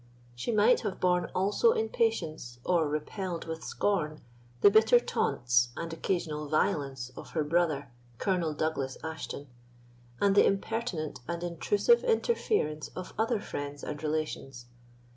She 0.33 0.51
might 0.51 0.79
have 0.79 0.99
borne 0.99 1.25
also 1.35 1.73
in 1.73 1.89
patience, 1.89 2.57
or 2.65 2.87
repelled 2.89 3.45
with 3.45 3.63
scorn, 3.63 4.21
the 4.61 4.71
bitter 4.71 4.99
taunts 4.99 5.69
and 5.77 5.93
occasional 5.93 6.47
violence 6.47 7.11
of 7.15 7.33
her 7.33 7.43
brother, 7.43 7.91
Colonel 8.17 8.55
Douglas 8.55 8.97
Ashton, 9.03 9.45
and 10.19 10.33
the 10.33 10.43
impertinent 10.43 11.19
and 11.27 11.43
intrusive 11.43 12.03
interference 12.03 12.87
of 12.95 13.13
other 13.19 13.39
friends 13.39 13.83
and 13.83 14.01
relations. 14.01 14.65